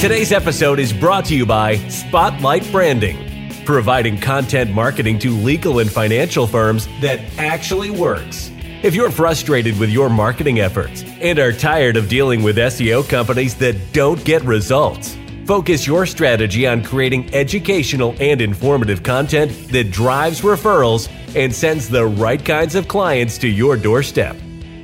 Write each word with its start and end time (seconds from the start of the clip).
Today's 0.00 0.30
episode 0.30 0.78
is 0.78 0.92
brought 0.92 1.24
to 1.24 1.34
you 1.34 1.44
by 1.44 1.74
Spotlight 1.88 2.70
Branding, 2.70 3.52
providing 3.64 4.16
content 4.16 4.70
marketing 4.70 5.18
to 5.18 5.32
legal 5.32 5.80
and 5.80 5.90
financial 5.90 6.46
firms 6.46 6.86
that 7.00 7.18
actually 7.36 7.90
works. 7.90 8.52
If 8.84 8.94
you're 8.94 9.10
frustrated 9.10 9.76
with 9.76 9.90
your 9.90 10.08
marketing 10.08 10.60
efforts 10.60 11.02
and 11.20 11.40
are 11.40 11.50
tired 11.52 11.96
of 11.96 12.08
dealing 12.08 12.44
with 12.44 12.58
SEO 12.58 13.08
companies 13.08 13.56
that 13.56 13.92
don't 13.92 14.24
get 14.24 14.40
results, 14.44 15.18
focus 15.46 15.84
your 15.84 16.06
strategy 16.06 16.64
on 16.64 16.84
creating 16.84 17.34
educational 17.34 18.14
and 18.20 18.40
informative 18.40 19.02
content 19.02 19.50
that 19.72 19.90
drives 19.90 20.42
referrals 20.42 21.10
and 21.34 21.52
sends 21.52 21.88
the 21.88 22.06
right 22.06 22.44
kinds 22.44 22.76
of 22.76 22.86
clients 22.86 23.36
to 23.38 23.48
your 23.48 23.76
doorstep. 23.76 24.36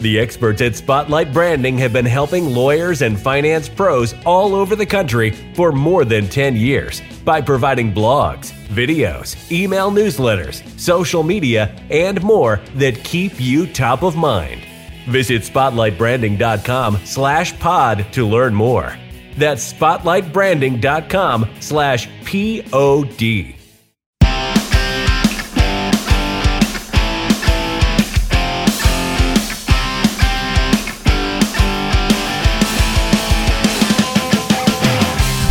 The 0.05 0.18
experts 0.18 0.61
at 0.61 0.77
Spotlight 0.77 1.32
Branding 1.32 1.79
have 1.79 1.95
been 1.95 2.04
helping 2.04 2.45
lawyers 2.45 3.00
and 3.00 3.18
finance 3.18 3.71
pros 3.71 4.14
all 4.27 4.54
over 4.54 4.77
the 4.77 4.84
country 4.84 5.30
for 5.54 5.72
more 5.72 6.04
than 6.04 6.29
10 6.29 6.57
years 6.57 7.00
by 7.25 7.40
providing 7.40 7.90
blogs, 7.90 8.53
videos, 8.68 9.50
email 9.50 9.90
newsletters, 9.90 10.63
social 10.79 11.22
media, 11.22 11.75
and 11.89 12.22
more 12.22 12.61
that 12.75 13.03
keep 13.03 13.40
you 13.40 13.67
top 13.67 14.03
of 14.03 14.14
mind. 14.14 14.61
Visit 15.08 15.40
spotlightbranding.com 15.40 16.99
slash 17.07 17.58
pod 17.58 18.05
to 18.13 18.29
learn 18.29 18.55
more. 18.55 18.94
That's 19.39 19.72
spotlightbranding.com 19.72 21.49
slash 21.61 22.11
P-O-D. 22.27 23.57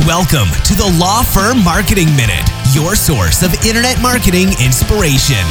Welcome 0.06 0.50
to 0.66 0.76
the 0.76 0.98
Law 1.00 1.24
Firm 1.24 1.64
Marketing 1.64 2.14
Minute, 2.18 2.46
your 2.74 2.94
source 2.94 3.42
of 3.42 3.54
internet 3.66 4.02
marketing 4.02 4.50
inspiration. 4.62 5.46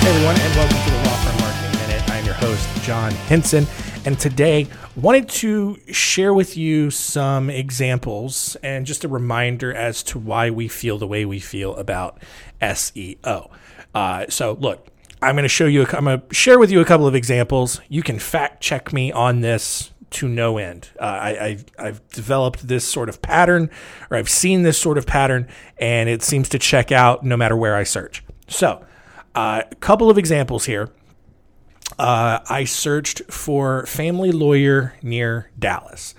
Hey 0.00 0.10
everyone, 0.10 0.34
and 0.40 0.56
welcome 0.56 0.76
to 0.82 0.90
the 0.90 1.08
Law 1.08 1.16
Firm 1.22 1.38
Marketing 1.38 1.86
Minute. 1.86 2.10
I'm 2.10 2.24
your 2.24 2.34
host, 2.34 2.68
John 2.82 3.12
Henson, 3.12 3.68
and 4.04 4.18
today 4.18 4.66
wanted 4.96 5.28
to 5.28 5.78
share 5.92 6.34
with 6.34 6.56
you 6.56 6.90
some 6.90 7.48
examples 7.48 8.56
and 8.64 8.86
just 8.86 9.04
a 9.04 9.08
reminder 9.08 9.72
as 9.72 10.02
to 10.02 10.18
why 10.18 10.50
we 10.50 10.66
feel 10.66 10.98
the 10.98 11.06
way 11.06 11.24
we 11.24 11.38
feel 11.38 11.76
about 11.76 12.18
SEO. 12.60 13.52
Uh, 13.94 14.26
so, 14.28 14.54
look, 14.54 14.88
I'm 15.22 15.34
going 15.34 15.44
to 15.44 15.48
show 15.48 15.66
you. 15.66 15.86
I'm 15.92 16.04
going 16.04 16.20
to 16.20 16.34
share 16.34 16.58
with 16.58 16.70
you 16.70 16.80
a 16.80 16.84
couple 16.84 17.06
of 17.06 17.14
examples. 17.14 17.80
You 17.88 18.02
can 18.02 18.18
fact 18.18 18.62
check 18.62 18.92
me 18.92 19.12
on 19.12 19.40
this 19.40 19.92
to 20.10 20.28
no 20.28 20.58
end. 20.58 20.90
Uh, 21.00 21.04
I, 21.04 21.58
I, 21.78 21.86
have 21.86 22.06
developed 22.10 22.68
this 22.68 22.84
sort 22.84 23.08
of 23.08 23.20
pattern, 23.22 23.70
or 24.10 24.16
I've 24.16 24.28
seen 24.28 24.62
this 24.62 24.78
sort 24.78 24.98
of 24.98 25.06
pattern, 25.06 25.48
and 25.78 26.08
it 26.08 26.22
seems 26.22 26.48
to 26.50 26.58
check 26.58 26.92
out 26.92 27.24
no 27.24 27.36
matter 27.36 27.56
where 27.56 27.74
I 27.74 27.82
search. 27.82 28.22
So, 28.46 28.84
a 29.34 29.38
uh, 29.38 29.62
couple 29.80 30.08
of 30.08 30.18
examples 30.18 30.66
here. 30.66 30.90
Uh, 31.98 32.40
I 32.48 32.64
searched 32.64 33.22
for 33.30 33.86
family 33.86 34.32
lawyer 34.32 34.94
near 35.02 35.50
Dallas, 35.58 36.14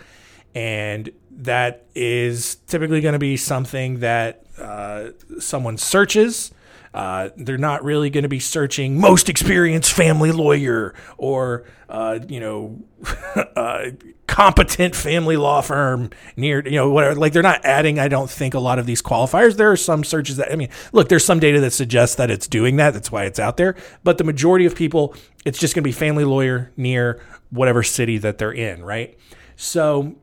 and 0.55 1.09
that 1.31 1.85
is 1.93 2.55
typically 2.67 3.01
going 3.01 3.13
to 3.13 3.19
be 3.19 3.37
something 3.37 3.99
that 3.99 4.43
uh, 4.57 5.09
someone 5.39 5.77
searches 5.77 6.51
uh, 6.97 7.29
they're 7.37 7.59
not 7.59 7.83
really 7.83 8.09
going 8.09 8.23
to 8.23 8.27
be 8.27 8.39
searching 8.39 8.99
most 8.99 9.29
experienced 9.29 9.93
family 9.93 10.31
lawyer 10.31 10.95
or, 11.19 11.63
uh, 11.89 12.17
you 12.27 12.39
know, 12.39 12.81
uh, 13.55 13.91
competent 14.25 14.95
family 14.95 15.37
law 15.37 15.61
firm 15.61 16.09
near, 16.35 16.65
you 16.65 16.71
know, 16.71 16.89
whatever. 16.89 17.13
Like 17.13 17.33
they're 17.33 17.43
not 17.43 17.63
adding, 17.63 17.99
I 17.99 18.07
don't 18.07 18.31
think, 18.31 18.55
a 18.55 18.59
lot 18.59 18.79
of 18.79 18.87
these 18.87 19.03
qualifiers. 19.03 19.57
There 19.57 19.71
are 19.71 19.77
some 19.77 20.03
searches 20.03 20.37
that, 20.37 20.51
I 20.51 20.55
mean, 20.55 20.69
look, 20.91 21.07
there's 21.07 21.23
some 21.23 21.39
data 21.39 21.59
that 21.59 21.69
suggests 21.69 22.15
that 22.15 22.31
it's 22.31 22.47
doing 22.47 22.77
that. 22.77 22.95
That's 22.95 23.11
why 23.11 23.25
it's 23.25 23.37
out 23.37 23.57
there. 23.57 23.75
But 24.03 24.17
the 24.17 24.23
majority 24.23 24.65
of 24.65 24.73
people, 24.73 25.13
it's 25.45 25.59
just 25.59 25.75
going 25.75 25.83
to 25.83 25.87
be 25.87 25.91
family 25.91 26.25
lawyer 26.25 26.71
near 26.77 27.21
whatever 27.51 27.83
city 27.83 28.17
that 28.17 28.39
they're 28.39 28.51
in, 28.51 28.83
right? 28.83 29.15
So, 29.55 30.15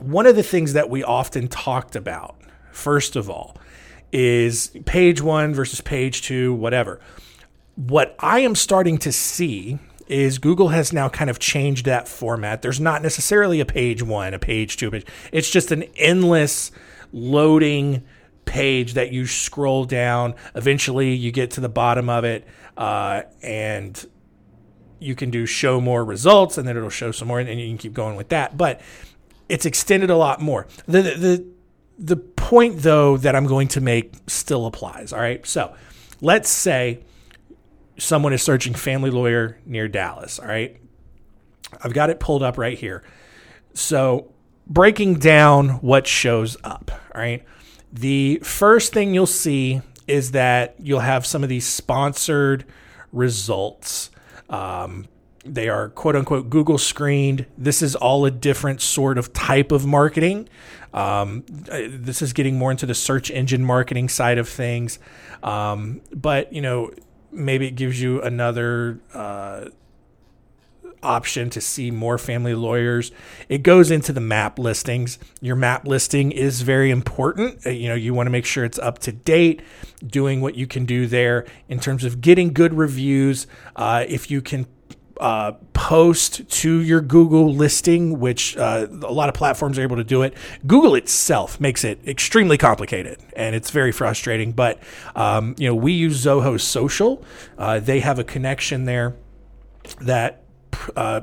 one 0.00 0.26
of 0.26 0.34
the 0.34 0.42
things 0.42 0.72
that 0.72 0.90
we 0.90 1.04
often 1.04 1.46
talked 1.46 1.94
about, 1.94 2.34
first 2.72 3.14
of 3.14 3.30
all, 3.30 3.56
is 4.12 4.70
page 4.84 5.20
one 5.20 5.54
versus 5.54 5.80
page 5.80 6.22
two, 6.22 6.54
whatever. 6.54 7.00
What 7.76 8.16
I 8.18 8.40
am 8.40 8.54
starting 8.54 8.98
to 8.98 9.12
see 9.12 9.78
is 10.08 10.38
Google 10.38 10.68
has 10.68 10.92
now 10.92 11.08
kind 11.08 11.30
of 11.30 11.38
changed 11.38 11.84
that 11.84 12.08
format. 12.08 12.62
There's 12.62 12.80
not 12.80 13.02
necessarily 13.02 13.60
a 13.60 13.66
page 13.66 14.02
one, 14.02 14.34
a 14.34 14.38
page 14.38 14.76
two, 14.76 14.90
page. 14.90 15.06
It's 15.32 15.50
just 15.50 15.70
an 15.70 15.84
endless 15.96 16.70
loading 17.12 18.04
page 18.46 18.94
that 18.94 19.12
you 19.12 19.26
scroll 19.26 19.84
down. 19.84 20.34
Eventually, 20.54 21.14
you 21.14 21.30
get 21.30 21.50
to 21.52 21.60
the 21.60 21.68
bottom 21.68 22.08
of 22.08 22.24
it, 22.24 22.46
uh, 22.76 23.22
and 23.42 24.06
you 24.98 25.14
can 25.14 25.30
do 25.30 25.44
show 25.44 25.80
more 25.80 26.04
results, 26.04 26.58
and 26.58 26.66
then 26.66 26.76
it'll 26.76 26.88
show 26.88 27.12
some 27.12 27.28
more, 27.28 27.38
and 27.38 27.60
you 27.60 27.68
can 27.68 27.78
keep 27.78 27.92
going 27.92 28.16
with 28.16 28.30
that. 28.30 28.56
But 28.56 28.80
it's 29.48 29.66
extended 29.66 30.10
a 30.10 30.16
lot 30.16 30.40
more. 30.40 30.66
The 30.86 31.02
the 31.02 31.14
the 31.14 31.46
point, 32.16 32.78
though, 32.78 33.16
that 33.18 33.34
I'm 33.34 33.46
going 33.46 33.68
to 33.68 33.80
make 33.80 34.14
still 34.26 34.66
applies. 34.66 35.12
All 35.12 35.20
right. 35.20 35.44
So 35.46 35.74
let's 36.20 36.48
say 36.48 37.00
someone 37.98 38.32
is 38.32 38.42
searching 38.42 38.74
family 38.74 39.10
lawyer 39.10 39.58
near 39.66 39.88
Dallas. 39.88 40.38
All 40.38 40.46
right. 40.46 40.80
I've 41.82 41.92
got 41.92 42.10
it 42.10 42.20
pulled 42.20 42.42
up 42.42 42.56
right 42.56 42.78
here. 42.78 43.02
So 43.74 44.32
breaking 44.66 45.18
down 45.18 45.70
what 45.80 46.06
shows 46.06 46.56
up. 46.64 46.90
All 47.14 47.20
right. 47.20 47.44
The 47.92 48.40
first 48.42 48.92
thing 48.92 49.14
you'll 49.14 49.26
see 49.26 49.80
is 50.06 50.32
that 50.32 50.76
you'll 50.78 51.00
have 51.00 51.26
some 51.26 51.42
of 51.42 51.48
these 51.48 51.66
sponsored 51.66 52.64
results. 53.12 54.10
Um, 54.48 55.06
they 55.44 55.68
are 55.68 55.88
quote 55.90 56.16
unquote 56.16 56.50
Google 56.50 56.78
screened. 56.78 57.46
This 57.56 57.82
is 57.82 57.94
all 57.94 58.24
a 58.24 58.30
different 58.30 58.80
sort 58.80 59.18
of 59.18 59.32
type 59.32 59.72
of 59.72 59.86
marketing. 59.86 60.48
Um, 60.92 61.44
this 61.46 62.22
is 62.22 62.32
getting 62.32 62.56
more 62.56 62.70
into 62.70 62.86
the 62.86 62.94
search 62.94 63.30
engine 63.30 63.64
marketing 63.64 64.08
side 64.08 64.38
of 64.38 64.48
things. 64.48 64.98
Um, 65.42 66.00
but, 66.12 66.52
you 66.52 66.62
know, 66.62 66.90
maybe 67.30 67.66
it 67.66 67.76
gives 67.76 68.00
you 68.00 68.22
another 68.22 68.98
uh, 69.14 69.66
option 71.02 71.50
to 71.50 71.60
see 71.60 71.90
more 71.90 72.18
family 72.18 72.54
lawyers. 72.54 73.12
It 73.48 73.62
goes 73.62 73.90
into 73.90 74.12
the 74.12 74.20
map 74.20 74.58
listings. 74.58 75.18
Your 75.40 75.56
map 75.56 75.86
listing 75.86 76.32
is 76.32 76.62
very 76.62 76.90
important. 76.90 77.66
Uh, 77.66 77.70
you 77.70 77.88
know, 77.88 77.94
you 77.94 78.14
want 78.14 78.26
to 78.26 78.30
make 78.30 78.46
sure 78.46 78.64
it's 78.64 78.78
up 78.78 78.98
to 79.00 79.12
date, 79.12 79.62
doing 80.04 80.40
what 80.40 80.56
you 80.56 80.66
can 80.66 80.86
do 80.86 81.06
there 81.06 81.46
in 81.68 81.78
terms 81.78 82.04
of 82.04 82.20
getting 82.20 82.52
good 82.52 82.74
reviews. 82.74 83.46
Uh, 83.76 84.04
if 84.08 84.30
you 84.30 84.40
can 84.40 84.66
uh, 85.20 85.52
post 85.72 86.48
to 86.48 86.80
your 86.80 87.00
Google 87.00 87.52
listing, 87.52 88.18
which 88.20 88.56
uh, 88.56 88.86
a 89.02 89.12
lot 89.12 89.28
of 89.28 89.34
platforms 89.34 89.78
are 89.78 89.82
able 89.82 89.96
to 89.96 90.04
do 90.04 90.22
it. 90.22 90.34
Google 90.66 90.94
itself 90.94 91.60
makes 91.60 91.84
it 91.84 92.00
extremely 92.06 92.58
complicated, 92.58 93.18
and 93.34 93.54
it's 93.54 93.70
very 93.70 93.92
frustrating. 93.92 94.52
But 94.52 94.80
um, 95.14 95.54
you 95.58 95.68
know, 95.68 95.74
we 95.74 95.92
use 95.92 96.24
Zoho 96.24 96.60
Social. 96.60 97.24
Uh, 97.56 97.80
they 97.80 98.00
have 98.00 98.18
a 98.18 98.24
connection 98.24 98.84
there 98.84 99.16
that. 100.00 100.42
Uh, 100.96 101.22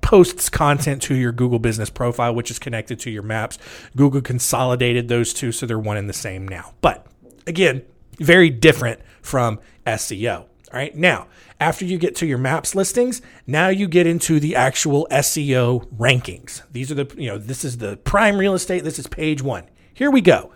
posts 0.00 0.50
content 0.50 1.00
to 1.00 1.14
your 1.14 1.32
Google 1.32 1.58
business 1.58 1.88
profile, 1.88 2.34
which 2.34 2.50
is 2.50 2.58
connected 2.58 2.98
to 2.98 3.10
your 3.10 3.22
maps. 3.22 3.56
Google 3.96 4.20
consolidated 4.20 5.08
those 5.08 5.32
two, 5.32 5.52
so 5.52 5.64
they're 5.64 5.78
one 5.78 5.96
and 5.96 6.08
the 6.08 6.12
same 6.12 6.46
now. 6.46 6.74
But 6.82 7.06
again, 7.46 7.82
very 8.18 8.50
different 8.50 9.00
from 9.22 9.58
SEO. 9.86 10.46
All 10.72 10.78
right. 10.78 10.94
Now, 10.96 11.26
after 11.60 11.84
you 11.84 11.98
get 11.98 12.16
to 12.16 12.26
your 12.26 12.38
maps 12.38 12.74
listings, 12.74 13.20
now 13.46 13.68
you 13.68 13.86
get 13.86 14.06
into 14.06 14.40
the 14.40 14.56
actual 14.56 15.06
SEO 15.10 15.86
rankings. 15.96 16.62
These 16.72 16.90
are 16.90 16.94
the, 16.94 17.14
you 17.18 17.28
know, 17.28 17.36
this 17.36 17.62
is 17.62 17.76
the 17.76 17.98
prime 17.98 18.38
real 18.38 18.54
estate. 18.54 18.82
This 18.82 18.98
is 18.98 19.06
page 19.06 19.42
one. 19.42 19.64
Here 19.92 20.10
we 20.10 20.22
go. 20.22 20.50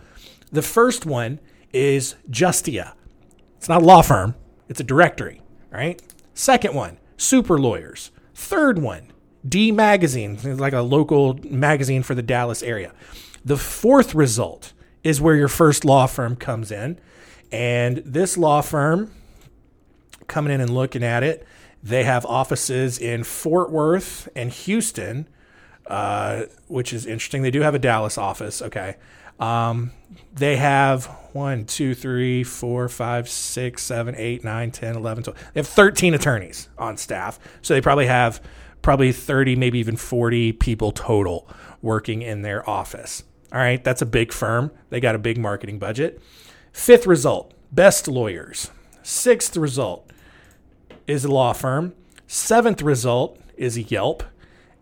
The 0.50 0.62
first 0.62 1.04
one 1.04 1.38
is 1.72 2.14
Justia. 2.30 2.94
It's 3.58 3.68
not 3.68 3.82
a 3.82 3.84
law 3.84 4.00
firm, 4.00 4.34
it's 4.68 4.80
a 4.80 4.84
directory. 4.84 5.42
All 5.72 5.78
right. 5.78 6.00
Second 6.32 6.74
one, 6.74 6.98
Super 7.16 7.58
Lawyers. 7.58 8.10
Third 8.34 8.78
one, 8.78 9.12
D 9.46 9.72
Magazine, 9.72 10.38
like 10.56 10.72
a 10.72 10.80
local 10.80 11.38
magazine 11.44 12.02
for 12.02 12.14
the 12.14 12.22
Dallas 12.22 12.62
area. 12.62 12.92
The 13.44 13.56
fourth 13.56 14.14
result 14.14 14.72
is 15.04 15.20
where 15.20 15.36
your 15.36 15.48
first 15.48 15.84
law 15.84 16.06
firm 16.06 16.36
comes 16.36 16.72
in. 16.72 16.98
And 17.52 17.98
this 17.98 18.36
law 18.36 18.60
firm 18.60 19.12
coming 20.26 20.52
in 20.52 20.60
and 20.60 20.70
looking 20.70 21.02
at 21.02 21.22
it. 21.22 21.46
They 21.82 22.04
have 22.04 22.26
offices 22.26 22.98
in 22.98 23.24
Fort 23.24 23.70
Worth 23.70 24.28
and 24.34 24.50
Houston, 24.50 25.28
uh, 25.86 26.42
which 26.66 26.92
is 26.92 27.06
interesting. 27.06 27.42
They 27.42 27.50
do 27.50 27.60
have 27.60 27.74
a 27.74 27.78
Dallas 27.78 28.18
office. 28.18 28.60
Okay. 28.60 28.96
Um, 29.38 29.92
they 30.32 30.56
have 30.56 31.06
one, 31.32 31.66
two, 31.66 31.94
three, 31.94 32.42
four, 32.42 32.88
five, 32.88 33.28
six, 33.28 33.82
seven, 33.82 34.14
eight, 34.16 34.42
nine, 34.42 34.70
10, 34.70 34.96
11, 34.96 35.24
12. 35.24 35.38
They 35.52 35.60
have 35.60 35.68
13 35.68 36.14
attorneys 36.14 36.68
on 36.78 36.96
staff. 36.96 37.38
So 37.62 37.74
they 37.74 37.80
probably 37.80 38.06
have 38.06 38.42
probably 38.82 39.12
30, 39.12 39.56
maybe 39.56 39.78
even 39.78 39.96
40 39.96 40.52
people 40.54 40.92
total 40.92 41.48
working 41.82 42.22
in 42.22 42.42
their 42.42 42.68
office. 42.68 43.22
All 43.52 43.58
right, 43.58 43.82
that's 43.82 44.02
a 44.02 44.06
big 44.06 44.32
firm. 44.32 44.70
They 44.90 45.00
got 45.00 45.14
a 45.14 45.18
big 45.18 45.38
marketing 45.38 45.78
budget. 45.78 46.20
Fifth 46.72 47.06
result, 47.06 47.52
best 47.70 48.08
lawyers. 48.08 48.70
Sixth 49.02 49.56
result 49.56 50.10
is 51.06 51.24
a 51.24 51.28
law 51.28 51.52
firm. 51.52 51.94
Seventh 52.26 52.82
result 52.82 53.38
is 53.56 53.90
Yelp. 53.90 54.22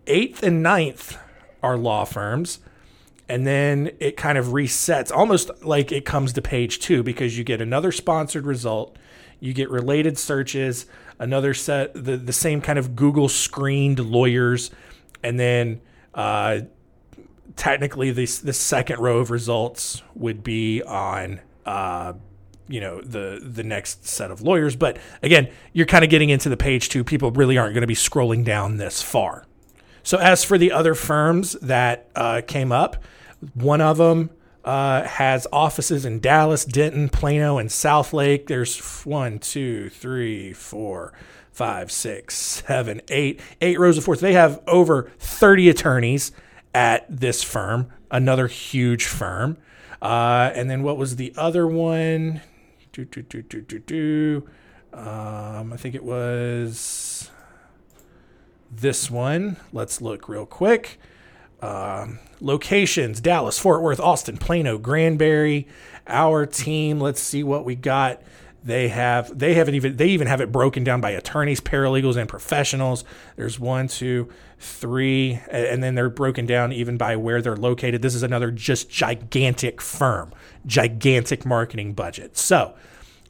Eighth 0.06 0.43
and 0.43 0.62
ninth 0.62 1.17
are 1.62 1.76
law 1.76 2.05
firms. 2.05 2.61
And 3.29 3.47
then 3.47 3.93
it 4.00 4.17
kind 4.17 4.37
of 4.37 4.47
resets 4.47 5.11
almost 5.11 5.50
like 5.62 5.93
it 5.93 6.05
comes 6.05 6.35
to 6.35 6.43
page 6.43 6.79
two 6.79 7.03
because 7.03 7.38
you 7.38 7.44
get 7.44 7.61
another 7.61 7.91
sponsored 7.91 8.47
result. 8.47 8.97
You 9.41 9.55
get 9.55 9.71
related 9.71 10.19
searches, 10.19 10.87
another 11.19 11.55
set, 11.55 11.94
the, 11.94 12.17
the 12.17 12.32
same 12.32 12.61
kind 12.61 12.79
of 12.79 12.94
Google 12.94 13.29
screened 13.29 13.99
lawyers. 13.99 14.70
And 15.23 15.41
then 15.41 15.81
uh, 16.12 16.61
technically, 17.56 18.11
the, 18.11 18.27
the 18.43 18.53
second 18.53 19.00
row 19.00 19.19
of 19.19 19.31
results 19.31 20.03
would 20.15 20.43
be 20.44 20.82
on. 20.82 21.41
Uh, 21.65 22.15
you 22.69 22.81
know 22.81 23.01
the 23.01 23.41
the 23.43 23.63
next 23.63 24.07
set 24.07 24.31
of 24.31 24.41
lawyers 24.41 24.75
but 24.77 24.97
again 25.23 25.49
you're 25.73 25.87
kind 25.87 26.05
of 26.05 26.11
getting 26.11 26.31
into 26.31 26.49
the 26.49 26.57
page 26.57 26.89
two 26.89 27.05
people 27.05 27.31
really 27.33 27.59
aren't 27.59 27.75
going 27.75 27.83
to 27.83 27.87
be 27.87 27.95
scrolling 27.95 28.45
down 28.45 28.77
this 28.79 29.03
far 29.03 29.45
so 30.03 30.19
as 30.19 30.45
for 30.45 30.57
the 30.59 30.73
other 30.73 30.95
firms 30.95 31.53
that 31.61 32.09
uh, 32.15 32.41
came 32.47 32.73
up 32.73 33.03
one 33.55 33.81
of 33.81 33.99
them 33.99 34.31
uh, 34.65 35.03
has 35.05 35.47
offices 35.53 36.05
in 36.05 36.21
Dallas, 36.21 36.65
Denton, 36.65 37.09
Plano, 37.11 37.59
and 37.59 37.69
Southlake. 37.69 38.47
There's 38.47 39.05
one, 39.05 39.39
two, 39.39 39.91
three, 39.91 40.53
four, 40.53 41.13
five, 41.53 41.93
six, 41.93 42.37
seven, 42.37 43.01
eight, 43.09 43.41
eight 43.61 43.79
rows 43.79 43.99
of 43.99 44.05
fourth. 44.05 44.21
They 44.21 44.33
have 44.33 44.63
over 44.67 45.11
30 45.19 45.69
attorneys 45.69 46.33
at 46.75 47.07
this 47.09 47.43
firm, 47.43 47.89
another 48.11 48.49
huge 48.49 49.05
firm. 49.05 49.59
Uh, 50.01 50.51
and 50.55 50.69
then 50.69 50.83
what 50.83 50.97
was 50.97 51.17
the 51.17 51.33
other 51.37 51.67
one? 51.67 52.41
Do, 52.94 53.05
do, 53.05 53.23
do, 53.23 53.43
do, 53.43 53.61
do, 53.61 53.79
do. 53.81 54.49
Um, 54.93 55.73
I 55.73 55.76
think 55.76 55.96
it 55.96 56.05
was 56.05 57.29
this 58.70 59.11
one. 59.11 59.56
Let's 59.73 60.00
look 60.00 60.29
real 60.29 60.46
quick. 60.46 61.00
Um, 61.61 62.20
locations 62.41 63.20
Dallas, 63.20 63.58
Fort 63.58 63.82
Worth, 63.82 63.99
Austin, 63.99 64.37
Plano, 64.37 64.79
Granbury. 64.79 65.67
Our 66.06 66.46
team, 66.46 67.00
let's 67.00 67.20
see 67.20 67.43
what 67.43 67.64
we 67.64 67.75
got. 67.75 68.23
They 68.65 68.89
have 68.89 69.39
they 69.39 69.53
haven't 69.55 69.75
even 69.75 69.97
they 69.97 70.09
even 70.09 70.27
have 70.27 70.41
it 70.41 70.51
broken 70.51 70.85
down 70.85 71.03
by 71.03 71.11
attorneys, 71.11 71.61
paralegals, 71.61 72.17
and 72.17 72.27
professionals. 72.27 73.05
There's 73.37 73.61
one, 73.61 73.89
two, 73.89 74.31
three, 74.59 75.39
and 75.51 75.83
then 75.83 75.95
they're 75.95 76.09
broken 76.09 76.47
down 76.47 76.73
even 76.73 76.97
by 76.97 77.17
where 77.17 77.43
they're 77.43 77.57
located. 77.57 78.01
This 78.01 78.15
is 78.15 78.23
another 78.23 78.51
just 78.51 78.89
gigantic 78.89 79.83
firm, 79.83 80.33
gigantic 80.65 81.45
marketing 81.45 81.93
budget. 81.93 82.39
So 82.39 82.75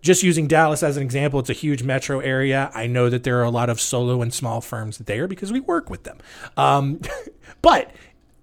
just 0.02 0.22
using 0.22 0.46
Dallas 0.46 0.84
as 0.84 0.96
an 0.96 1.02
example, 1.02 1.40
it's 1.40 1.50
a 1.50 1.54
huge 1.54 1.82
metro 1.82 2.20
area. 2.20 2.70
I 2.72 2.86
know 2.86 3.10
that 3.10 3.24
there 3.24 3.40
are 3.40 3.44
a 3.44 3.50
lot 3.50 3.68
of 3.68 3.80
solo 3.80 4.22
and 4.22 4.32
small 4.32 4.60
firms 4.60 4.98
there 4.98 5.26
because 5.26 5.50
we 5.50 5.58
work 5.58 5.90
with 5.90 6.04
them. 6.04 6.18
Um, 6.56 7.00
but 7.62 7.90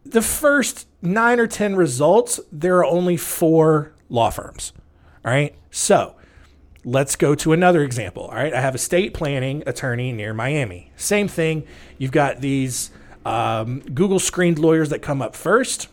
the 0.03 0.21
first 0.21 0.87
nine 1.01 1.39
or 1.39 1.47
10 1.47 1.77
results, 1.77 2.41
there 2.51 2.77
are 2.77 2.85
only 2.85 3.15
four 3.15 3.93
law 4.09 4.29
firms. 4.29 4.73
All 5.23 5.31
right. 5.31 5.55
So 5.69 6.15
let's 6.83 7.15
go 7.15 7.35
to 7.35 7.53
another 7.53 7.83
example. 7.83 8.23
All 8.23 8.35
right. 8.35 8.53
I 8.53 8.61
have 8.61 8.75
a 8.75 8.79
state 8.79 9.13
planning 9.13 9.63
attorney 9.65 10.11
near 10.11 10.33
Miami. 10.33 10.91
Same 10.95 11.27
thing. 11.27 11.65
You've 11.97 12.11
got 12.11 12.41
these 12.41 12.91
um, 13.25 13.81
Google 13.81 14.19
screened 14.19 14.59
lawyers 14.59 14.89
that 14.89 14.99
come 14.99 15.21
up 15.21 15.35
first. 15.35 15.87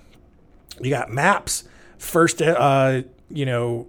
You 0.81 0.91
got 0.91 1.11
maps, 1.11 1.65
first, 1.99 2.41
uh, 2.41 3.03
you 3.31 3.45
know, 3.45 3.89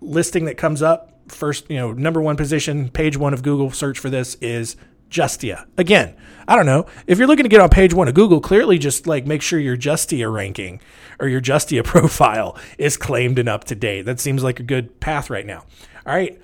listing 0.00 0.46
that 0.46 0.56
comes 0.56 0.82
up. 0.82 1.10
First, 1.28 1.70
you 1.70 1.76
know, 1.76 1.92
number 1.92 2.20
one 2.20 2.36
position, 2.36 2.90
page 2.90 3.16
one 3.16 3.32
of 3.32 3.42
Google 3.42 3.70
search 3.70 3.98
for 3.98 4.10
this 4.10 4.34
is 4.36 4.76
Justia. 5.10 5.66
Again, 5.78 6.14
I 6.46 6.56
don't 6.56 6.66
know. 6.66 6.86
If 7.06 7.18
you're 7.18 7.26
looking 7.26 7.44
to 7.44 7.48
get 7.48 7.60
on 7.60 7.70
page 7.70 7.94
one 7.94 8.08
of 8.08 8.14
Google, 8.14 8.40
clearly 8.40 8.78
just 8.78 9.06
like 9.06 9.26
make 9.26 9.42
sure 9.42 9.58
your 9.58 9.76
Justia 9.76 10.30
ranking 10.30 10.80
or 11.18 11.28
your 11.28 11.40
Justia 11.40 11.82
profile 11.84 12.58
is 12.78 12.96
claimed 12.96 13.38
and 13.38 13.48
up 13.48 13.64
to 13.64 13.74
date. 13.74 14.02
That 14.02 14.20
seems 14.20 14.42
like 14.42 14.60
a 14.60 14.64
good 14.64 15.00
path 15.00 15.30
right 15.30 15.46
now. 15.46 15.64
All 16.06 16.14
right. 16.14 16.40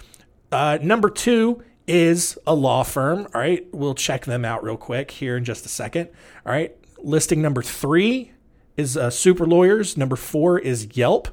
Uh, 0.51 0.79
number 0.83 1.11
two 1.11 1.63
is 1.87 2.39
a 2.47 2.55
law 2.55 2.83
firm. 2.83 3.27
All 3.35 3.41
right. 3.41 3.67
We'll 3.73 3.95
check 3.95 4.25
them 4.25 4.45
out 4.45 4.63
real 4.63 4.77
quick 4.77 5.11
here 5.11 5.37
in 5.37 5.45
just 5.45 5.67
a 5.67 5.69
second. 5.69 6.09
All 6.47 6.53
right. 6.53 6.75
Listing 6.99 7.43
number 7.43 7.63
three 7.63 8.33
is 8.77 8.97
uh, 8.97 9.11
Super 9.11 9.47
Lawyers. 9.47 9.97
Number 9.97 10.17
four 10.17 10.59
is 10.59 10.97
Yelp. 10.97 11.29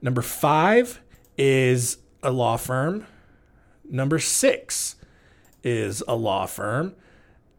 Number 0.00 0.22
five 0.22 1.00
is 1.36 1.98
a 2.22 2.30
law 2.30 2.56
firm. 2.56 3.06
Number 3.88 4.18
six 4.18 4.96
is 5.62 6.02
a 6.06 6.14
law 6.14 6.46
firm. 6.46 6.94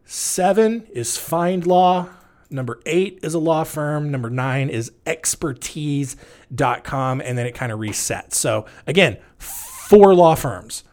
Seven 0.06 0.88
is 0.92 1.18
FindLaw. 1.18 2.10
Number 2.50 2.80
eight 2.86 3.20
is 3.22 3.36
a 3.36 3.40
law 3.40 3.64
firm. 3.64 4.10
Number 4.10 4.30
nine 4.30 4.70
is 4.70 4.92
expertise.com. 5.06 7.22
And 7.22 7.38
then 7.38 7.46
it 7.46 7.54
kind 7.54 7.72
of 7.72 7.80
resets. 7.80 8.34
So 8.34 8.66
again, 8.88 9.18
four 9.90 10.14
law 10.14 10.36
firms 10.36 10.84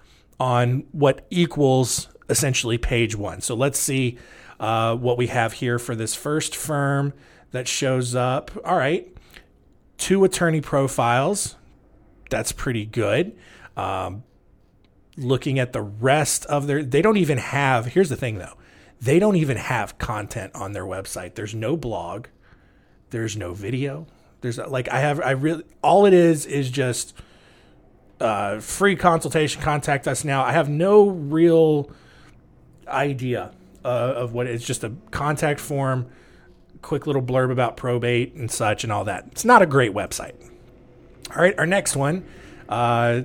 on 0.41 0.87
what 0.93 1.27
equals 1.29 2.09
essentially 2.31 2.79
page 2.79 3.15
one. 3.15 3.43
So 3.43 3.55
let's 3.55 3.79
see 3.79 4.17
uh, 4.59 4.97
what 4.97 5.19
we 5.19 5.27
have 5.27 5.53
here 5.53 5.79
for 5.79 5.95
this 5.95 6.15
first 6.15 6.57
firm 6.57 7.13
that 7.51 7.69
shows 7.69 8.15
up. 8.15 8.51
All 8.65 8.77
right, 8.77 9.07
two 9.99 10.25
attorney 10.25 10.63
profiles. 10.63 11.57
That's 12.31 12.53
pretty 12.53 12.87
good. 12.87 13.37
Um, 13.77 14.25
looking 15.19 15.59
at 15.59 15.75
the 15.75 15.83
rest 15.83 16.47
of 16.47 16.67
their 16.67 16.83
they 16.83 17.01
don't 17.01 17.17
even 17.17 17.39
have 17.39 17.87
here's 17.87 18.11
the 18.11 18.17
thing 18.17 18.37
though 18.37 18.53
they 19.01 19.19
don't 19.19 19.37
even 19.37 19.57
have 19.57 19.97
content 19.97 20.55
on 20.55 20.73
their 20.73 20.85
website 20.85 21.35
there's 21.37 21.55
no 21.55 21.75
blog 21.75 22.27
there's 23.09 23.35
no 23.35 23.55
video 23.55 24.07
there's 24.43 24.59
like 24.59 24.91
i 24.91 24.99
have 24.99 25.19
i 25.23 25.31
really 25.31 25.65
all 25.83 26.05
it 26.05 26.13
is 26.13 26.45
is 26.45 26.69
just 26.71 27.15
uh, 28.21 28.61
free 28.61 28.97
consultation 28.97 29.61
contact 29.61 30.09
us 30.09 30.25
now 30.25 30.43
i 30.43 30.53
have 30.53 30.69
no 30.69 31.09
real 31.09 31.91
idea 32.89 33.53
uh, 33.85 33.89
of 33.89 34.33
what 34.33 34.47
it's 34.47 34.65
just 34.65 34.85
a 34.85 34.93
contact 35.11 35.61
form 35.61 36.07
quick 36.83 37.07
little 37.07 37.23
blurb 37.23 37.51
about 37.51 37.77
probate 37.77 38.35
and 38.35 38.51
such 38.51 38.85
and 38.85 38.93
all 38.93 39.05
that 39.05 39.27
it's 39.33 39.45
not 39.45 39.61
a 39.61 39.67
great 39.67 39.93
website 39.93 40.35
all 41.31 41.43
right 41.43 41.59
our 41.59 41.67
next 41.67 41.97
one 41.97 42.25
uh, 42.69 43.23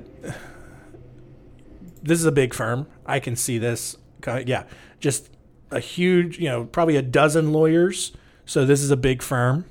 this 2.01 2.19
is 2.19 2.25
a 2.25 2.31
big 2.31 2.53
firm. 2.53 2.87
I 3.05 3.19
can 3.19 3.35
see 3.35 3.57
this. 3.57 3.97
Yeah, 4.25 4.63
just 4.99 5.29
a 5.71 5.79
huge, 5.79 6.37
you 6.39 6.49
know, 6.49 6.65
probably 6.65 6.95
a 6.95 7.01
dozen 7.01 7.51
lawyers. 7.51 8.11
So 8.45 8.65
this 8.65 8.81
is 8.81 8.91
a 8.91 8.97
big 8.97 9.21
firm. 9.21 9.65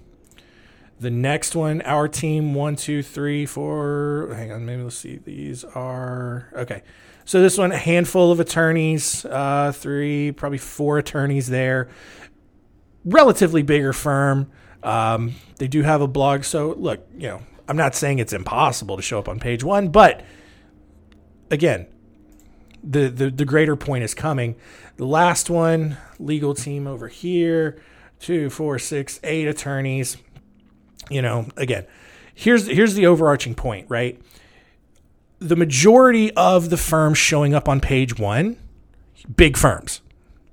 The 1.01 1.11
next 1.11 1.57
one, 1.57 1.81
our 1.83 2.09
team, 2.09 2.53
one, 2.53 2.77
two, 2.77 3.03
three, 3.03 3.47
four. 3.47 4.35
Hang 4.37 4.53
on, 4.53 4.67
maybe 4.67 4.83
let's 4.83 4.99
see. 4.99 5.17
These 5.17 5.65
are 5.65 6.53
okay. 6.55 6.83
So 7.25 7.41
this 7.41 7.57
one, 7.57 7.73
a 7.73 7.79
handful 7.79 8.31
of 8.31 8.39
attorneys, 8.39 9.25
uh, 9.25 9.73
three, 9.75 10.33
probably 10.33 10.59
four 10.59 10.99
attorneys 10.99 11.49
there. 11.49 11.89
Relatively 13.07 13.63
bigger 13.63 13.95
firm. 13.95 14.53
Um, 14.83 15.37
they 15.57 15.69
do 15.69 15.81
have 15.81 16.03
a 16.03 16.07
blog. 16.07 16.45
So 16.45 16.75
look, 16.77 17.07
you 17.17 17.29
know, 17.29 17.43
I'm 17.67 17.79
not 17.79 17.95
saying 17.95 18.19
it's 18.19 18.35
impossible 18.35 18.97
to 18.97 19.03
show 19.03 19.19
up 19.19 19.29
on 19.29 19.41
page 19.41 19.65
one, 19.65 19.89
but 19.89 20.23
again, 21.51 21.87
the, 22.85 23.09
the 23.09 23.31
the 23.31 23.47
greater 23.47 23.75
point 23.75 24.05
is 24.05 24.13
coming. 24.13 24.55
The 24.97 25.07
last 25.07 25.49
one, 25.49 25.97
legal 26.19 26.53
team 26.53 26.87
over 26.87 27.09
here, 27.09 27.81
two, 28.19 28.51
four, 28.51 28.79
six, 28.79 29.19
eight 29.23 29.49
attorneys. 29.49 30.19
You 31.11 31.23
know, 31.23 31.47
again, 31.57 31.87
here's 32.35 32.67
here's 32.67 32.95
the 32.95 33.07
overarching 33.07 33.55
point, 33.55 33.87
right? 33.91 34.21
The 35.41 35.57
majority 35.57 36.33
of 36.35 36.71
the 36.71 36.77
firms 36.77 37.19
showing 37.19 37.55
up 37.55 37.69
on 37.69 37.81
page 37.81 38.19
one, 38.19 38.57
big 39.37 39.57
firms, 39.57 40.01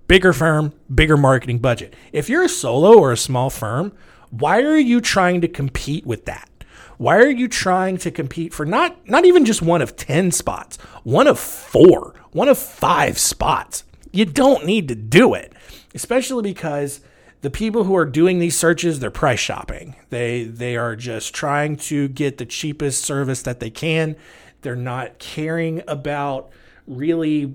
bigger 0.07 0.33
firm, 0.33 0.73
bigger 0.93 1.17
marketing 1.17 1.59
budget. 1.59 1.93
If 2.11 2.29
you're 2.29 2.43
a 2.43 2.49
solo 2.49 2.97
or 2.97 3.11
a 3.11 3.17
small 3.17 3.49
firm, 3.49 3.93
why 4.31 4.61
are 4.61 4.77
you 4.77 4.99
trying 4.99 5.41
to 5.41 5.47
compete 5.47 6.05
with 6.05 6.25
that? 6.25 6.49
Why 6.97 7.17
are 7.17 7.29
you 7.29 7.47
trying 7.47 7.97
to 7.97 8.11
compete 8.11 8.53
for 8.53 8.65
not 8.65 9.07
not 9.07 9.25
even 9.25 9.45
just 9.45 9.61
one 9.61 9.81
of 9.81 9.95
10 9.95 10.31
spots, 10.31 10.77
one 11.03 11.27
of 11.27 11.39
4, 11.39 12.15
one 12.31 12.49
of 12.49 12.57
5 12.57 13.19
spots? 13.19 13.83
You 14.11 14.25
don't 14.25 14.65
need 14.65 14.87
to 14.87 14.95
do 14.95 15.35
it, 15.35 15.53
especially 15.93 16.41
because 16.41 17.01
the 17.41 17.49
people 17.49 17.83
who 17.83 17.95
are 17.95 18.05
doing 18.05 18.39
these 18.39 18.57
searches, 18.57 18.99
they're 18.99 19.11
price 19.11 19.39
shopping. 19.39 19.95
They 20.09 20.43
they 20.45 20.75
are 20.75 20.95
just 20.95 21.33
trying 21.33 21.77
to 21.77 22.07
get 22.09 22.37
the 22.37 22.45
cheapest 22.45 23.03
service 23.03 23.41
that 23.43 23.59
they 23.59 23.69
can. 23.69 24.15
They're 24.61 24.75
not 24.75 25.19
caring 25.19 25.83
about 25.87 26.49
really 26.87 27.53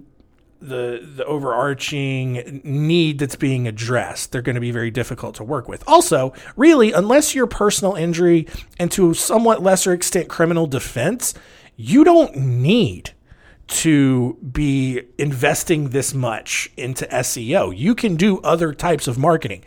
the 0.61 1.07
the 1.17 1.25
overarching 1.25 2.61
need 2.63 3.19
that's 3.19 3.37
being 3.37 3.67
addressed. 3.67 4.31
They're 4.31 4.43
going 4.43 4.55
to 4.55 4.61
be 4.61 4.71
very 4.71 4.91
difficult 4.91 5.35
to 5.37 5.45
work 5.45 5.69
with. 5.69 5.83
Also, 5.89 6.33
really, 6.57 6.93
unless 6.93 7.35
you're 7.35 7.49
personal 7.49 7.95
injury 7.95 8.47
and 8.79 8.91
to 8.93 9.11
a 9.11 9.15
somewhat 9.15 9.63
lesser 9.63 9.93
extent 9.93 10.29
criminal 10.29 10.67
defense, 10.67 11.35
you 11.77 12.05
don't 12.05 12.37
need 12.37 13.11
to 13.73 14.37
be 14.53 15.01
investing 15.17 15.89
this 15.89 16.13
much 16.13 16.71
into 16.77 17.07
SEO. 17.07 17.77
You 17.77 17.95
can 17.95 18.17
do 18.17 18.39
other 18.41 18.75
types 18.75 19.09
of 19.09 19.17
marketing, 19.17 19.65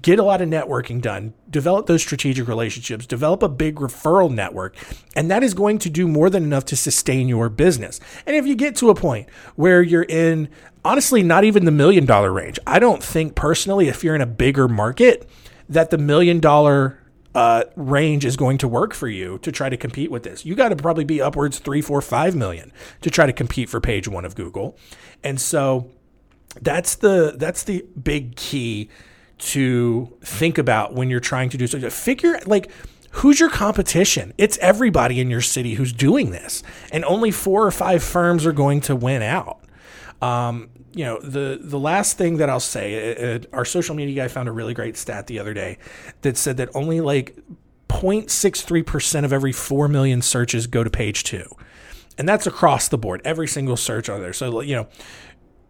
get 0.00 0.20
a 0.20 0.22
lot 0.22 0.40
of 0.40 0.48
networking 0.48 1.00
done, 1.00 1.34
develop 1.50 1.86
those 1.86 2.00
strategic 2.00 2.46
relationships, 2.46 3.04
develop 3.04 3.42
a 3.42 3.48
big 3.48 3.76
referral 3.76 4.30
network, 4.30 4.76
and 5.16 5.28
that 5.30 5.42
is 5.42 5.54
going 5.54 5.78
to 5.78 5.90
do 5.90 6.06
more 6.06 6.30
than 6.30 6.44
enough 6.44 6.64
to 6.66 6.76
sustain 6.76 7.28
your 7.28 7.48
business. 7.48 7.98
And 8.26 8.36
if 8.36 8.46
you 8.46 8.54
get 8.54 8.76
to 8.76 8.90
a 8.90 8.94
point 8.94 9.28
where 9.56 9.82
you're 9.82 10.02
in, 10.04 10.48
honestly, 10.84 11.24
not 11.24 11.42
even 11.42 11.64
the 11.64 11.72
million 11.72 12.06
dollar 12.06 12.32
range, 12.32 12.60
I 12.66 12.78
don't 12.78 13.02
think 13.02 13.34
personally, 13.34 13.88
if 13.88 14.04
you're 14.04 14.14
in 14.14 14.20
a 14.20 14.26
bigger 14.26 14.68
market, 14.68 15.28
that 15.68 15.90
the 15.90 15.98
million 15.98 16.38
dollar 16.38 17.00
uh, 17.34 17.64
range 17.76 18.24
is 18.24 18.36
going 18.36 18.58
to 18.58 18.68
work 18.68 18.94
for 18.94 19.08
you 19.08 19.38
to 19.38 19.52
try 19.52 19.68
to 19.68 19.76
compete 19.76 20.10
with 20.10 20.22
this. 20.22 20.44
You 20.44 20.54
got 20.54 20.70
to 20.70 20.76
probably 20.76 21.04
be 21.04 21.20
upwards 21.20 21.58
three, 21.58 21.82
four, 21.82 22.00
five 22.00 22.34
million 22.34 22.72
to 23.02 23.10
try 23.10 23.26
to 23.26 23.32
compete 23.32 23.68
for 23.68 23.80
page 23.80 24.08
one 24.08 24.24
of 24.24 24.34
Google. 24.34 24.76
And 25.22 25.40
so 25.40 25.90
that's 26.60 26.96
the 26.96 27.34
that's 27.36 27.64
the 27.64 27.84
big 28.02 28.36
key 28.36 28.88
to 29.38 30.16
think 30.20 30.58
about 30.58 30.94
when 30.94 31.10
you're 31.10 31.20
trying 31.20 31.50
to 31.50 31.56
do 31.56 31.66
so. 31.66 31.90
Figure 31.90 32.40
like 32.46 32.70
who's 33.10 33.38
your 33.40 33.50
competition? 33.50 34.32
It's 34.38 34.58
everybody 34.58 35.20
in 35.20 35.30
your 35.30 35.40
city 35.40 35.74
who's 35.74 35.92
doing 35.92 36.30
this, 36.30 36.62
and 36.90 37.04
only 37.04 37.30
four 37.30 37.66
or 37.66 37.70
five 37.70 38.02
firms 38.02 38.46
are 38.46 38.52
going 38.52 38.80
to 38.82 38.96
win 38.96 39.22
out. 39.22 39.60
Um, 40.20 40.70
you 40.92 41.04
know, 41.04 41.20
the 41.20 41.58
the 41.60 41.78
last 41.78 42.18
thing 42.18 42.38
that 42.38 42.50
I'll 42.50 42.58
say, 42.58 43.14
uh, 43.14 43.36
uh 43.36 43.38
our 43.52 43.64
social 43.64 43.94
media 43.94 44.24
guy 44.24 44.28
found 44.28 44.48
a 44.48 44.52
really 44.52 44.74
great 44.74 44.96
stat 44.96 45.26
the 45.26 45.38
other 45.38 45.54
day 45.54 45.78
that 46.22 46.36
said 46.36 46.56
that 46.56 46.70
only 46.74 47.00
like 47.00 47.36
0.63% 47.88 49.24
of 49.24 49.32
every 49.32 49.52
4 49.52 49.88
million 49.88 50.22
searches 50.22 50.66
go 50.66 50.84
to 50.84 50.90
page 50.90 51.24
2. 51.24 51.44
And 52.16 52.28
that's 52.28 52.46
across 52.46 52.88
the 52.88 52.98
board, 52.98 53.20
every 53.24 53.46
single 53.46 53.76
search 53.76 54.08
on 54.08 54.20
there. 54.20 54.32
So, 54.32 54.60
you 54.60 54.74
know, 54.74 54.88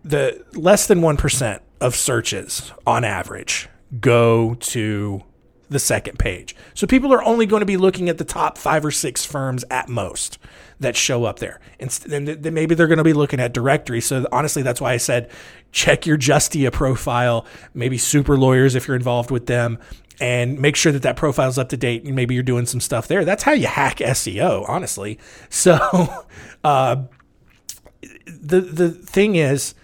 the 0.05 0.45
less 0.55 0.87
than 0.87 1.01
1% 1.01 1.61
of 1.81 1.95
searches 1.95 2.73
on 2.87 3.05
average 3.05 3.69
go 4.01 4.55
to 4.55 5.23
the 5.69 5.79
second 5.79 6.19
page. 6.19 6.57
So 6.75 6.87
people 6.87 7.13
are 7.13 7.23
only 7.23 7.47
going 7.47 7.61
to 7.61 7.67
be 7.67 7.77
looking 7.77 8.09
at 8.09 8.19
the 8.19 8.25
top 8.25 8.57
five 8.59 8.85
or 8.85 8.91
six 8.91 9.25
firms 9.25 9.65
at 9.71 9.89
most 9.89 10.39
that 10.81 10.97
show 10.97 11.25
up 11.25 11.39
there. 11.39 11.61
And 11.79 11.91
then 11.91 12.55
maybe 12.55 12.75
they're 12.75 12.87
going 12.87 12.99
to 12.99 13.05
be 13.05 13.13
looking 13.13 13.41
at 13.41 13.53
directory. 13.53 14.01
So 14.01 14.27
honestly, 14.33 14.63
that's 14.63 14.81
why 14.81 14.93
I 14.93 14.97
said 14.97 15.31
check 15.71 16.07
your 16.07 16.17
Justia 16.17 16.71
profile, 16.73 17.45
maybe 17.75 17.99
super 17.99 18.37
lawyers 18.37 18.75
if 18.75 18.89
you're 18.89 18.97
involved 18.97 19.31
with 19.31 19.47
them, 19.47 19.79
and 20.21 20.59
make 20.59 20.77
sure 20.77 20.93
that 20.93 21.03
that 21.03 21.17
profile 21.17 21.49
is 21.49 21.59
up 21.59 21.69
to 21.69 21.77
date. 21.77 22.05
And 22.05 22.17
maybe 22.17 22.35
you're 22.35 22.43
doing 22.43 22.67
some 22.67 22.81
stuff 22.81 23.07
there. 23.07 23.25
That's 23.25 23.43
how 23.43 23.53
you 23.53 23.67
hack 23.67 23.99
SEO, 23.99 24.69
honestly. 24.69 25.19
So 25.51 26.27
uh, 26.65 27.05
the 28.27 28.61
the 28.61 28.91
thing 28.91 29.35
is 29.35 29.75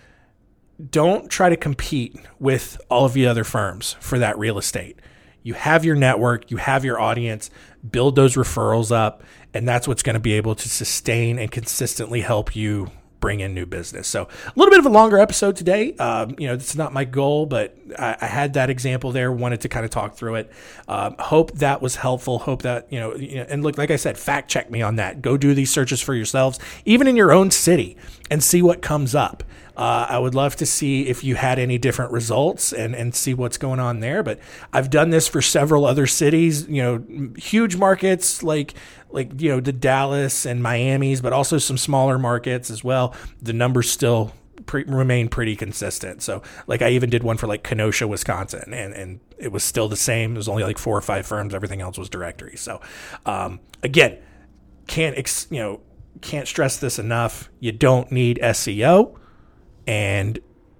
don't 0.90 1.30
try 1.30 1.48
to 1.48 1.56
compete 1.56 2.16
with 2.38 2.80
all 2.90 3.04
of 3.04 3.12
the 3.12 3.26
other 3.26 3.44
firms 3.44 3.96
for 4.00 4.18
that 4.18 4.38
real 4.38 4.58
estate 4.58 4.98
you 5.44 5.54
have 5.54 5.84
your 5.84 5.94
network, 5.94 6.50
you 6.50 6.56
have 6.56 6.84
your 6.84 6.98
audience, 6.98 7.50
build 7.88 8.16
those 8.16 8.34
referrals 8.34 8.90
up, 8.90 9.22
and 9.52 9.68
that's 9.68 9.86
what's 9.86 10.02
going 10.02 10.14
to 10.14 10.20
be 10.20 10.32
able 10.32 10.56
to 10.56 10.68
sustain 10.68 11.38
and 11.38 11.52
consistently 11.52 12.22
help 12.22 12.56
you 12.56 12.90
bring 13.24 13.40
in 13.40 13.54
new 13.54 13.64
business. 13.64 14.06
So 14.06 14.24
a 14.24 14.52
little 14.54 14.70
bit 14.70 14.78
of 14.78 14.84
a 14.84 14.90
longer 14.90 15.16
episode 15.16 15.56
today. 15.56 15.94
Um, 15.96 16.34
you 16.38 16.46
know, 16.46 16.52
it's 16.52 16.76
not 16.76 16.92
my 16.92 17.06
goal, 17.06 17.46
but 17.46 17.74
I, 17.98 18.18
I, 18.20 18.26
had 18.26 18.52
that 18.52 18.68
example 18.68 19.12
there. 19.12 19.32
Wanted 19.32 19.62
to 19.62 19.70
kind 19.70 19.82
of 19.82 19.90
talk 19.90 20.14
through 20.14 20.34
it. 20.34 20.52
Um, 20.88 21.16
hope 21.18 21.52
that 21.52 21.80
was 21.80 21.96
helpful. 21.96 22.40
Hope 22.40 22.60
that 22.62 22.86
you 22.92 23.00
know, 23.00 23.14
you 23.14 23.36
know, 23.36 23.46
and 23.48 23.62
look, 23.62 23.78
like 23.78 23.90
I 23.90 23.96
said, 23.96 24.18
fact 24.18 24.50
check 24.50 24.70
me 24.70 24.82
on 24.82 24.96
that. 24.96 25.22
Go 25.22 25.38
do 25.38 25.54
these 25.54 25.70
searches 25.70 26.02
for 26.02 26.14
yourselves, 26.14 26.58
even 26.84 27.06
in 27.06 27.16
your 27.16 27.32
own 27.32 27.50
city, 27.50 27.96
and 28.30 28.44
see 28.44 28.60
what 28.60 28.82
comes 28.82 29.14
up. 29.14 29.42
Uh, 29.76 30.06
I 30.08 30.18
would 30.18 30.34
love 30.34 30.54
to 30.56 30.66
see 30.66 31.08
if 31.08 31.24
you 31.24 31.34
had 31.34 31.58
any 31.58 31.78
different 31.78 32.12
results 32.12 32.72
and, 32.72 32.94
and 32.94 33.12
see 33.14 33.34
what's 33.34 33.56
going 33.56 33.80
on 33.80 34.00
there. 34.00 34.22
But 34.22 34.38
I've 34.72 34.88
done 34.88 35.10
this 35.10 35.26
for 35.26 35.42
several 35.42 35.84
other 35.84 36.06
cities, 36.06 36.68
you 36.68 36.80
know, 36.80 37.32
huge 37.36 37.76
markets 37.76 38.42
like 38.42 38.74
like 39.14 39.40
you 39.40 39.48
know 39.48 39.60
the 39.60 39.72
Dallas 39.72 40.44
and 40.44 40.62
Miami's, 40.62 41.20
but 41.20 41.32
also 41.32 41.56
some 41.58 41.78
smaller 41.78 42.18
markets 42.18 42.68
as 42.68 42.82
well. 42.82 43.14
The 43.40 43.52
numbers 43.52 43.90
still 43.90 44.32
pre- 44.66 44.84
remain 44.84 45.28
pretty 45.28 45.56
consistent. 45.56 46.22
So 46.22 46.42
like 46.66 46.82
I 46.82 46.90
even 46.90 47.10
did 47.10 47.22
one 47.22 47.36
for 47.36 47.46
like 47.46 47.62
Kenosha, 47.62 48.08
Wisconsin, 48.08 48.74
and 48.74 48.92
and 48.92 49.20
it 49.38 49.52
was 49.52 49.62
still 49.62 49.88
the 49.88 49.96
same. 49.96 50.34
It 50.34 50.36
was 50.36 50.48
only 50.48 50.64
like 50.64 50.78
four 50.78 50.98
or 50.98 51.00
five 51.00 51.26
firms. 51.26 51.54
Everything 51.54 51.80
else 51.80 51.96
was 51.96 52.08
directory. 52.08 52.56
So 52.56 52.80
um, 53.24 53.60
again, 53.82 54.18
can't 54.88 55.16
ex- 55.16 55.46
you 55.50 55.60
know 55.60 55.80
can't 56.20 56.48
stress 56.48 56.78
this 56.78 56.98
enough. 56.98 57.48
You 57.60 57.72
don't 57.72 58.10
need 58.10 58.40
SEO 58.42 59.16
and 59.86 60.38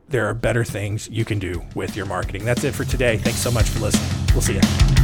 there 0.08 0.26
are 0.28 0.34
better 0.34 0.64
things 0.64 1.08
you 1.08 1.24
can 1.24 1.38
do 1.38 1.62
with 1.74 1.96
your 1.96 2.06
marketing. 2.06 2.44
That's 2.44 2.64
it 2.64 2.72
for 2.74 2.84
today. 2.84 3.16
Thanks 3.18 3.38
so 3.38 3.50
much 3.50 3.68
for 3.68 3.80
listening. 3.80 4.26
We'll 4.32 4.42
see 4.42 4.54
you. 4.54 5.03